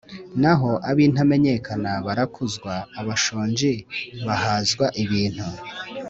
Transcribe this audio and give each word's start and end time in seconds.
naho 0.41 0.71
abintamenyekana 0.89 1.91
barakuzwa, 2.05 2.73
abashonji 2.99 3.71
bahazwa 4.25 4.85
ibintu 5.03 5.45